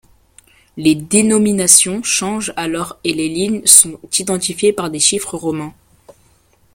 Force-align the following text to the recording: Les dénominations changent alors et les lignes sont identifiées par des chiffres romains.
Les 0.77 0.95
dénominations 0.95 2.01
changent 2.01 2.53
alors 2.57 2.97
et 3.03 3.13
les 3.13 3.29
lignes 3.29 3.63
sont 3.67 3.99
identifiées 4.17 4.73
par 4.73 4.89
des 4.89 4.99
chiffres 4.99 5.37
romains. 5.37 5.75